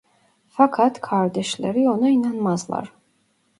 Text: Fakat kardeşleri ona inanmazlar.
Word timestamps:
Fakat 0.49 1.01
kardeşleri 1.01 1.89
ona 1.89 2.09
inanmazlar. 2.09 2.93